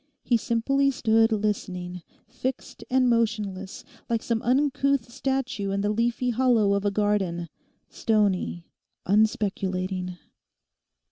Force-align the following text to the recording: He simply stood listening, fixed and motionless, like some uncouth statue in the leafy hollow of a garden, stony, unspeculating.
He 0.23 0.35
simply 0.35 0.89
stood 0.89 1.31
listening, 1.31 2.01
fixed 2.27 2.83
and 2.89 3.07
motionless, 3.07 3.83
like 4.09 4.23
some 4.23 4.41
uncouth 4.41 5.11
statue 5.11 5.69
in 5.69 5.81
the 5.81 5.91
leafy 5.91 6.31
hollow 6.31 6.73
of 6.73 6.83
a 6.83 6.89
garden, 6.89 7.49
stony, 7.87 8.65
unspeculating. 9.05 10.17